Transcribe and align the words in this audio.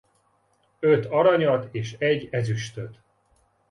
Öt 0.79 1.05
aranyat 1.05 1.67
és 1.71 1.93
egy 1.93 2.27
ezüstöt. 2.31 2.99